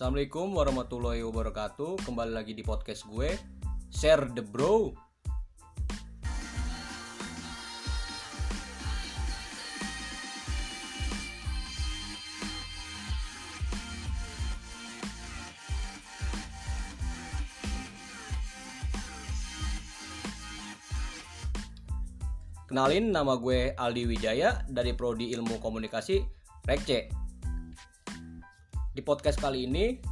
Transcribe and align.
Assalamualaikum 0.00 0.56
warahmatullahi 0.56 1.20
wabarakatuh. 1.28 2.08
Kembali 2.08 2.32
lagi 2.32 2.56
di 2.56 2.64
podcast 2.64 3.04
gue 3.04 3.36
Share 3.92 4.32
the 4.32 4.40
bro. 4.40 4.96
Kenalin 22.72 23.12
nama 23.12 23.36
gue 23.36 23.76
Aldi 23.76 24.08
Wijaya 24.08 24.64
dari 24.64 24.96
Prodi 24.96 25.36
Ilmu 25.36 25.60
Komunikasi 25.60 26.24
Rekce 26.64 27.19
Di 28.90 29.06
podcast 29.06 29.38
kali 29.38 29.70
ini 29.70 30.02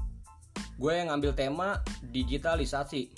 gue 0.78 0.92
yang 0.94 1.10
ngambil 1.10 1.34
tema 1.34 1.82
digitalisasi 2.14 3.10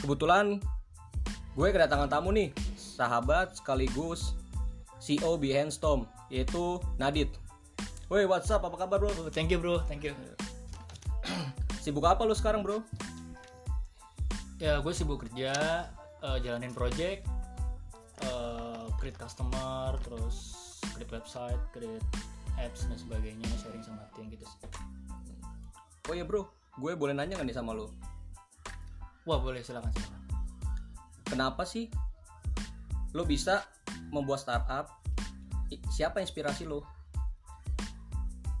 Kebetulan 0.00 0.56
gue 1.52 1.68
kedatangan 1.68 2.08
tamu 2.08 2.32
nih 2.32 2.56
Sahabat 2.80 3.60
sekaligus 3.60 4.32
CEO 4.96 5.36
Behandstorm 5.36 6.08
yaitu 6.32 6.80
Nadit 6.96 7.28
Woi 8.08 8.24
what's 8.24 8.48
up 8.54 8.62
apa 8.62 8.86
kabar 8.86 9.02
bro? 9.02 9.10
Thank 9.34 9.50
you 9.50 9.58
bro, 9.58 9.82
thank 9.90 10.06
you. 10.06 10.14
Sibuk 11.82 12.06
apa 12.06 12.22
lu 12.22 12.38
sekarang 12.38 12.62
bro? 12.62 12.78
Ya 14.62 14.78
gue 14.78 14.94
sibuk 14.94 15.26
kerja, 15.26 15.52
eh, 16.22 16.36
jalanin 16.38 16.70
project, 16.70 17.26
eh, 18.22 18.86
create 19.02 19.18
customer, 19.18 19.98
terus 20.06 20.54
create 20.94 21.10
website, 21.10 21.58
create 21.74 22.06
apps 22.56 22.88
dan 22.88 22.98
sebagainya, 22.98 23.46
sharing 23.60 23.84
sama 23.84 24.04
tim 24.16 24.28
gitu 24.32 24.44
sih. 24.44 24.58
Oh 26.06 26.14
iya 26.14 26.22
bro, 26.22 26.46
gue 26.78 26.92
boleh 26.94 27.12
nanya 27.12 27.36
gak 27.40 27.46
nih 27.48 27.56
sama 27.56 27.74
lu? 27.74 27.90
Wah 29.26 29.42
boleh 29.42 29.60
silakan 29.60 29.90
silakan. 29.90 30.22
Kenapa 31.26 31.66
sih 31.66 31.90
lo 33.12 33.26
bisa 33.26 33.66
membuat 34.14 34.38
startup? 34.44 35.02
Siapa 35.90 36.22
inspirasi 36.22 36.62
lo? 36.62 36.86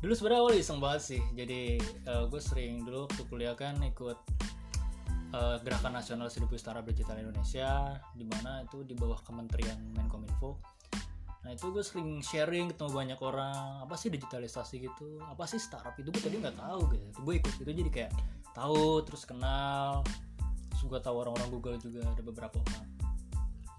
Dulu 0.02 0.12
sebenarnya 0.12 0.42
awal 0.42 0.58
iseng 0.58 0.82
banget 0.82 1.02
sih, 1.02 1.22
jadi 1.32 1.78
eh, 1.80 2.24
gue 2.28 2.40
sering 2.42 2.84
dulu 2.84 3.06
waktu 3.08 3.22
kuliah 3.30 3.54
kan 3.54 3.78
ikut 3.80 4.18
eh, 5.32 5.56
gerakan 5.62 5.96
nasional 5.96 6.28
Seribu 6.28 6.58
Startup 6.58 6.84
Digital 6.84 7.22
Indonesia, 7.22 7.96
di 8.12 8.26
mana 8.26 8.66
itu 8.66 8.82
di 8.82 8.92
bawah 8.92 9.22
Kementerian 9.22 9.78
Menkominfo. 9.94 10.75
Nah 11.46 11.54
itu 11.54 11.70
gue 11.70 11.84
sering 11.86 12.18
sharing 12.26 12.74
ketemu 12.74 12.90
banyak 12.90 13.20
orang 13.22 13.86
apa 13.86 13.94
sih 13.94 14.10
digitalisasi 14.10 14.82
gitu, 14.82 15.22
apa 15.22 15.46
sih 15.46 15.62
startup 15.62 15.94
itu 15.94 16.10
gue 16.10 16.18
tadi 16.18 16.42
nggak 16.42 16.58
tahu 16.58 16.90
gitu. 16.90 17.06
Gue 17.22 17.38
ikut 17.38 17.54
itu 17.62 17.70
jadi 17.70 17.90
kayak 17.94 18.12
tahu 18.50 19.06
terus 19.06 19.22
kenal, 19.22 20.02
terus 20.74 20.82
tahu 20.90 21.16
orang-orang 21.22 21.46
Google 21.54 21.78
juga 21.78 22.02
ada 22.02 22.22
beberapa 22.26 22.58
orang. 22.58 22.86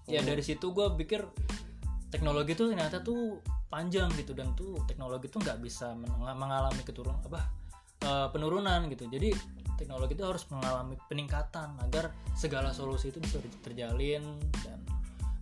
Ya 0.08 0.24
Oh. 0.24 0.32
dari 0.32 0.40
situ 0.40 0.72
gue 0.72 0.88
pikir 0.96 1.28
teknologi 2.08 2.56
tuh 2.56 2.72
ternyata 2.72 3.04
tuh 3.04 3.44
panjang 3.68 4.08
gitu 4.16 4.32
dan 4.32 4.56
tuh 4.56 4.80
teknologi 4.88 5.28
tuh 5.28 5.44
nggak 5.44 5.60
bisa 5.60 5.92
men- 5.92 6.08
mengalami 6.40 6.80
keturun 6.80 7.20
apa 7.20 7.52
eh, 8.00 8.28
penurunan 8.32 8.88
gitu. 8.88 9.04
Jadi 9.12 9.36
teknologi 9.76 10.16
itu 10.16 10.24
harus 10.24 10.48
mengalami 10.48 10.96
peningkatan 11.06 11.76
agar 11.84 12.16
segala 12.32 12.72
solusi 12.72 13.12
itu 13.12 13.20
bisa 13.20 13.38
terjalin 13.60 14.24
dan 14.64 14.80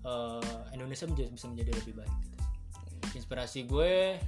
eh, 0.07 0.61
Indonesia 0.73 1.05
menjadi, 1.11 1.29
bisa 1.35 1.47
menjadi 1.51 1.71
lebih 1.83 1.95
baik. 1.99 2.15
Gitu. 2.23 2.37
Inspirasi 3.19 3.67
gue, 3.67 4.23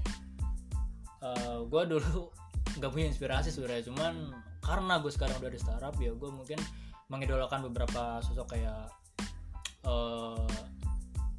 eh, 1.23 1.59
gue 1.63 1.83
dulu 1.87 2.29
nggak 2.79 2.91
punya 2.91 3.07
inspirasi 3.09 3.55
sebenarnya, 3.55 3.87
cuman 3.91 4.35
karena 4.59 5.01
gue 5.01 5.13
sekarang 5.15 5.39
udah 5.41 5.53
di 5.55 5.61
startup 5.61 5.95
ya 5.97 6.13
gue 6.13 6.31
mungkin 6.31 6.61
mengidolakan 7.09 7.65
beberapa 7.73 8.21
sosok 8.27 8.59
kayak 8.59 8.91
eh, 9.87 10.51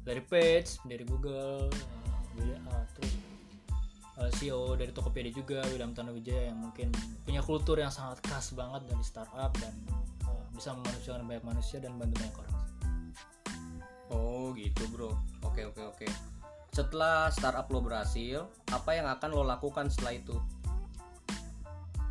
dari 0.00 0.22
Page, 0.24 0.80
dari 0.88 1.04
Google, 1.04 1.68
eh, 2.40 2.84
terus 2.96 3.12
CEO 4.36 4.76
dari 4.76 4.92
Tokopedia 4.92 5.32
juga 5.32 5.64
William 5.72 5.96
Tanuwijaya 5.96 6.52
yang 6.52 6.60
mungkin 6.60 6.92
punya 7.24 7.40
kultur 7.40 7.80
yang 7.80 7.88
sangat 7.88 8.20
khas 8.20 8.52
banget 8.52 8.84
dari 8.84 9.00
startup 9.00 9.48
dan 9.56 9.72
bisa 10.52 10.76
memanusiakan 10.76 11.24
banyak 11.24 11.44
manusia 11.48 11.80
dan 11.80 11.96
bantu 11.96 12.20
banyak 12.20 12.36
orang. 12.36 12.59
Oh 14.10 14.50
gitu 14.58 14.84
bro. 14.90 15.14
Oke 15.46 15.64
oke 15.66 15.82
oke. 15.86 16.06
Setelah 16.70 17.30
startup 17.34 17.66
lo 17.70 17.82
berhasil, 17.82 18.46
apa 18.70 18.94
yang 18.94 19.06
akan 19.10 19.28
lo 19.34 19.42
lakukan 19.42 19.90
setelah 19.90 20.14
itu? 20.18 20.38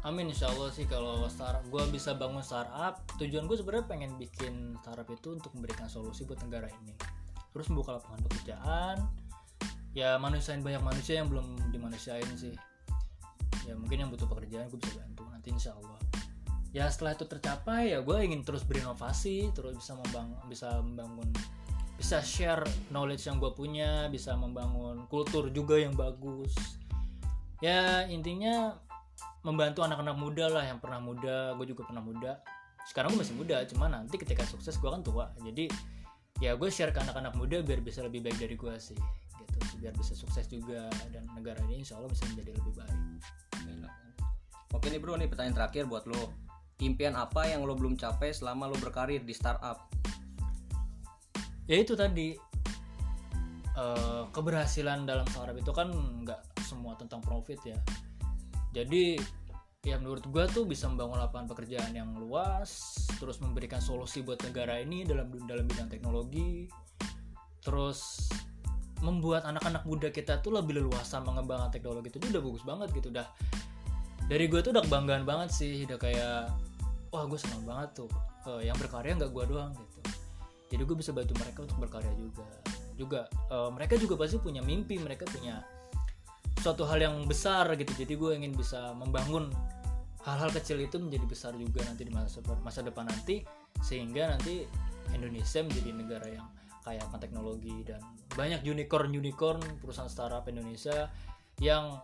Amin 0.08 0.32
insya 0.32 0.48
Allah 0.48 0.72
sih 0.72 0.88
kalau 0.88 1.28
startup 1.28 1.60
gue 1.68 1.84
bisa 1.92 2.16
bangun 2.16 2.40
startup 2.40 3.04
tujuan 3.20 3.52
gue 3.52 3.58
sebenarnya 3.60 3.84
pengen 3.84 4.16
bikin 4.16 4.80
startup 4.80 5.04
itu 5.12 5.36
untuk 5.36 5.52
memberikan 5.52 5.92
solusi 5.92 6.24
buat 6.24 6.40
negara 6.40 6.72
ini 6.72 6.96
terus 7.52 7.68
membuka 7.68 8.00
lapangan 8.00 8.24
pekerjaan 8.32 8.98
ya 9.92 10.16
manusiain 10.16 10.64
banyak 10.64 10.80
manusia 10.80 11.20
yang 11.20 11.28
belum 11.28 11.76
dimanusiain 11.76 12.32
sih 12.40 12.56
ya 13.68 13.76
mungkin 13.76 14.08
yang 14.08 14.10
butuh 14.14 14.30
pekerjaan 14.32 14.72
gue 14.72 14.80
bisa 14.80 14.96
bantu 15.04 15.28
nanti 15.36 15.52
insya 15.52 15.76
Allah 15.76 16.00
ya 16.72 16.88
setelah 16.88 17.20
itu 17.20 17.26
tercapai 17.28 17.92
ya 17.92 18.00
gue 18.00 18.18
ingin 18.24 18.48
terus 18.48 18.64
berinovasi 18.64 19.52
terus 19.52 19.76
bisa 19.76 20.00
membangun 20.00 20.40
bisa 20.48 20.80
membangun 20.80 21.28
bisa 22.00 22.24
share 22.24 22.64
knowledge 22.96 23.28
yang 23.28 23.44
gue 23.44 23.52
punya 23.52 24.08
bisa 24.08 24.32
membangun 24.40 25.04
kultur 25.12 25.52
juga 25.52 25.76
yang 25.76 25.92
bagus. 26.00 26.56
Ya 27.60 28.08
intinya 28.08 28.80
membantu 29.44 29.84
anak-anak 29.84 30.16
muda 30.16 30.48
lah 30.48 30.64
yang 30.64 30.80
pernah 30.80 31.04
muda 31.04 31.60
gue 31.60 31.68
juga 31.68 31.84
pernah 31.84 32.00
muda. 32.00 32.40
Sekarang 32.88 33.12
gue 33.12 33.20
masih 33.20 33.36
muda 33.36 33.68
cuma 33.68 33.92
nanti 33.92 34.16
ketika 34.16 34.48
sukses 34.48 34.80
gue 34.80 34.88
kan 34.88 35.04
tua. 35.04 35.28
Jadi 35.44 35.68
ya 36.40 36.56
gue 36.56 36.72
share 36.72 36.96
ke 36.96 37.04
anak-anak 37.04 37.36
muda 37.36 37.60
biar 37.60 37.84
bisa 37.84 38.00
lebih 38.00 38.24
baik 38.24 38.40
dari 38.40 38.56
gue 38.56 38.76
sih 38.80 38.96
gitu 39.40 39.60
biar 39.84 39.92
bisa 39.96 40.16
sukses 40.16 40.48
juga 40.48 40.88
dan 41.12 41.28
negara 41.36 41.60
ini 41.68 41.84
insya 41.84 42.00
Allah 42.00 42.08
bisa 42.08 42.24
menjadi 42.32 42.56
lebih 42.56 42.74
baik. 42.80 43.00
Oke 44.70 44.88
nih 44.94 45.02
bro, 45.02 45.18
nih 45.18 45.28
pertanyaan 45.28 45.58
terakhir 45.58 45.90
buat 45.90 46.06
lo. 46.06 46.32
Impian 46.80 47.18
apa 47.18 47.44
yang 47.50 47.68
lo 47.68 47.76
belum 47.76 48.00
capai 48.00 48.32
selama 48.32 48.72
lo 48.72 48.78
berkarir 48.80 49.20
di 49.26 49.36
startup? 49.36 49.99
Ya 51.70 51.78
itu 51.78 51.94
tadi 51.94 52.34
eh, 53.78 54.24
keberhasilan 54.34 55.06
dalam 55.06 55.24
startup 55.30 55.54
itu 55.54 55.70
kan 55.70 55.94
nggak 55.94 56.42
semua 56.66 56.98
tentang 56.98 57.22
profit 57.22 57.62
ya. 57.62 57.78
Jadi 58.74 59.22
ya 59.86 59.96
menurut 60.02 60.26
gua 60.28 60.50
tuh 60.50 60.66
bisa 60.66 60.90
membangun 60.90 61.22
lapangan 61.22 61.56
pekerjaan 61.56 61.96
yang 61.96 62.12
luas 62.18 63.00
terus 63.22 63.40
memberikan 63.40 63.80
solusi 63.80 64.26
buat 64.26 64.42
negara 64.44 64.82
ini 64.82 65.08
dalam 65.08 65.32
dalam 65.48 65.64
bidang 65.70 65.88
teknologi 65.88 66.68
terus 67.64 68.28
membuat 69.00 69.48
anak-anak 69.48 69.88
muda 69.88 70.12
kita 70.12 70.44
tuh 70.44 70.60
lebih 70.60 70.84
leluasa 70.84 71.24
mengembangkan 71.24 71.72
teknologi 71.72 72.12
itu 72.12 72.20
udah 72.20 72.44
bagus 72.44 72.64
banget 72.66 72.88
gitu. 72.98 73.08
Udah 73.14 73.28
dari 74.28 74.46
gue 74.50 74.60
tuh 74.60 74.74
udah 74.74 74.84
kebanggaan 74.84 75.24
banget 75.24 75.50
sih 75.54 75.88
udah 75.88 75.98
kayak 76.02 76.52
wah 77.14 77.24
gue 77.30 77.40
senang 77.40 77.64
banget 77.64 78.04
tuh 78.04 78.12
Eh, 78.48 78.72
yang 78.72 78.78
berkarya 78.80 79.20
nggak 79.20 79.32
gue 79.36 79.46
doang 79.52 79.72
gitu 79.76 79.99
jadi 80.70 80.86
gue 80.86 80.98
bisa 80.98 81.12
bantu 81.12 81.34
mereka 81.42 81.66
untuk 81.66 81.78
berkarya 81.82 82.14
juga. 82.14 82.46
Juga 82.94 83.22
eh, 83.50 83.70
mereka 83.74 83.98
juga 83.98 84.16
pasti 84.22 84.38
punya 84.38 84.62
mimpi 84.62 85.02
mereka 85.02 85.26
punya 85.26 85.66
suatu 86.62 86.86
hal 86.86 87.02
yang 87.02 87.16
besar 87.26 87.74
gitu. 87.74 87.90
Jadi 87.98 88.14
gue 88.14 88.32
ingin 88.38 88.54
bisa 88.54 88.94
membangun 88.94 89.50
hal-hal 90.24 90.54
kecil 90.54 90.78
itu 90.78 91.02
menjadi 91.02 91.26
besar 91.26 91.52
juga 91.58 91.82
nanti 91.90 92.06
di 92.06 92.14
masa 92.14 92.44
masa 92.62 92.86
depan 92.86 93.10
nanti 93.10 93.42
sehingga 93.82 94.30
nanti 94.36 94.68
Indonesia 95.16 95.66
menjadi 95.66 95.90
negara 95.96 96.28
yang 96.30 96.48
kaya 96.86 97.02
akan 97.10 97.18
teknologi 97.18 97.82
dan 97.88 98.04
banyak 98.36 98.62
unicorn 98.68 99.10
unicorn 99.10 99.60
perusahaan 99.82 100.12
startup 100.12 100.46
Indonesia 100.46 101.10
yang 101.64 101.98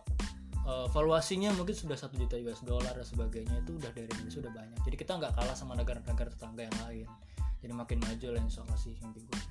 eh, 0.66 0.86
valuasinya 0.90 1.54
mungkin 1.54 1.76
sudah 1.76 1.94
satu 1.94 2.18
juta 2.18 2.34
US 2.42 2.66
dollar 2.66 2.96
dan 2.98 3.06
sebagainya 3.06 3.62
itu 3.62 3.78
udah 3.78 3.94
dari 3.94 4.10
Indonesia 4.10 4.42
sudah 4.42 4.50
banyak. 4.50 4.80
Jadi 4.82 4.96
kita 4.98 5.12
nggak 5.22 5.32
kalah 5.38 5.54
sama 5.54 5.78
negara-negara 5.78 6.32
tetangga 6.34 6.66
yang 6.66 6.78
lain 6.88 7.06
jadi 7.66 7.74
makin 7.74 7.98
maju 7.98 8.26
lah 8.30 8.42
insya 8.46 8.62
Allah 8.62 8.78
sih 8.78 8.94
mimpi 9.02 9.26
gue 9.26 9.42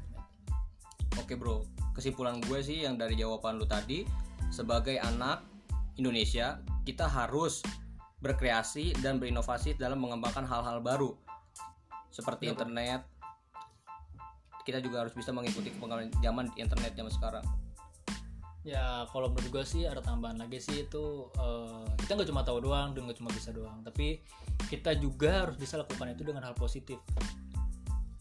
Oke 1.19 1.35
bro, 1.39 1.63
kesimpulan 1.95 2.43
gue 2.43 2.59
sih 2.59 2.83
yang 2.83 2.99
dari 2.99 3.15
jawaban 3.15 3.55
lo 3.55 3.63
tadi, 3.63 4.03
sebagai 4.51 4.99
anak 4.99 5.47
Indonesia, 5.95 6.59
kita 6.83 7.07
harus 7.07 7.63
berkreasi 8.19 8.99
dan 8.99 9.15
berinovasi 9.15 9.79
dalam 9.79 10.03
mengembangkan 10.03 10.43
hal-hal 10.43 10.83
baru. 10.83 11.15
Seperti 12.11 12.51
Bro. 12.51 12.59
internet. 12.59 13.07
Kita 14.67 14.83
juga 14.83 15.07
harus 15.07 15.15
bisa 15.15 15.31
mengikuti 15.31 15.71
perkembangan 15.71 16.19
zaman 16.19 16.51
di 16.51 16.59
internet 16.59 16.91
zaman 16.99 17.13
sekarang. 17.15 17.45
ya 18.65 19.05
kalau 19.13 19.29
menurut 19.29 19.61
gue 19.61 19.65
sih 19.77 19.85
ada 19.85 20.01
tambahan 20.01 20.41
lagi 20.41 20.57
sih 20.57 20.89
itu 20.89 21.29
eh, 21.37 21.85
kita 22.01 22.17
nggak 22.17 22.33
cuma 22.33 22.41
tahu 22.41 22.65
doang 22.65 22.97
dan 22.97 23.05
nggak 23.05 23.21
cuma 23.21 23.29
bisa 23.29 23.53
doang 23.53 23.85
tapi 23.85 24.25
kita 24.65 24.97
juga 24.97 25.45
harus 25.45 25.53
bisa 25.53 25.77
lakukan 25.77 26.17
itu 26.17 26.25
dengan 26.25 26.49
hal 26.49 26.57
positif 26.57 26.97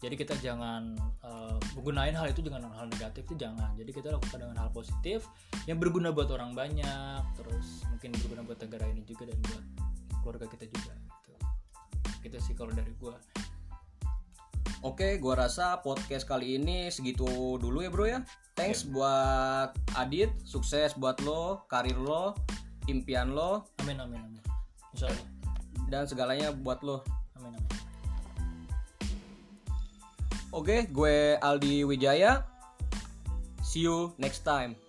jadi 0.03 0.15
kita 0.19 0.35
jangan 0.43 0.99
uh, 1.23 1.55
menggunakan 1.79 2.13
hal 2.19 2.27
itu 2.27 2.43
dengan 2.43 2.67
hal 2.75 2.91
negatif 2.91 3.23
itu 3.31 3.35
jangan. 3.39 3.71
Jadi 3.79 3.91
kita 3.95 4.11
lakukan 4.11 4.37
dengan 4.43 4.57
hal 4.59 4.69
positif 4.75 5.23
yang 5.65 5.79
berguna 5.79 6.11
buat 6.11 6.27
orang 6.35 6.51
banyak 6.51 7.23
terus 7.39 7.87
mungkin 7.87 8.11
berguna 8.19 8.41
buat 8.43 8.59
negara 8.59 8.85
ini 8.91 9.01
juga 9.07 9.31
dan 9.31 9.39
buat 9.39 9.63
keluarga 10.19 10.45
kita 10.51 10.67
juga 10.67 10.91
gitu. 10.99 11.31
Gitu 12.27 12.37
sih 12.43 12.53
kalau 12.53 12.75
dari 12.75 12.91
gua. 12.99 13.15
Oke, 14.83 15.17
gua 15.17 15.47
rasa 15.47 15.79
podcast 15.79 16.27
kali 16.27 16.59
ini 16.59 16.91
segitu 16.91 17.55
dulu 17.57 17.79
ya 17.81 17.89
bro 17.89 18.05
ya. 18.05 18.19
Thanks 18.53 18.83
buat 18.83 19.73
Adit, 19.95 20.31
sukses 20.43 20.93
buat 20.99 21.17
lo, 21.23 21.65
karir 21.71 21.97
lo, 21.97 22.35
impian 22.91 23.31
lo, 23.31 23.65
amin 23.81 24.03
amin 24.03 24.21
amin. 24.21 24.43
Insya 24.91 25.07
Allah. 25.07 25.27
Dan 25.87 26.03
segalanya 26.05 26.51
buat 26.51 26.83
lo. 26.83 27.01
Oke, 30.55 30.87
gue 30.87 31.35
Aldi 31.43 31.83
Wijaya. 31.83 32.47
See 33.59 33.83
you 33.83 34.15
next 34.15 34.47
time. 34.47 34.79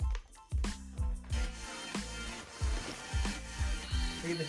gitu 4.27 4.43